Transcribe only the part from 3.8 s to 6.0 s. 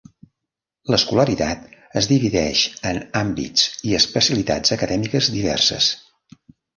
i especialitats acadèmiques diverses.